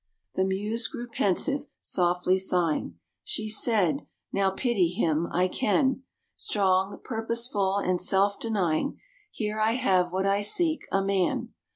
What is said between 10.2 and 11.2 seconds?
I seek, a